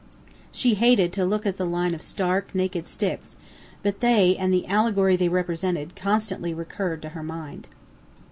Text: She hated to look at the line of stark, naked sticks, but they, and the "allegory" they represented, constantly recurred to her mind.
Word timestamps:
She 0.51 0.73
hated 0.73 1.13
to 1.13 1.25
look 1.25 1.45
at 1.45 1.57
the 1.57 1.63
line 1.63 1.93
of 1.93 2.01
stark, 2.01 2.55
naked 2.55 2.87
sticks, 2.87 3.35
but 3.83 3.99
they, 3.99 4.35
and 4.35 4.51
the 4.51 4.65
"allegory" 4.65 5.15
they 5.15 5.29
represented, 5.29 5.95
constantly 5.95 6.55
recurred 6.55 7.03
to 7.03 7.09
her 7.09 7.21
mind. 7.21 7.67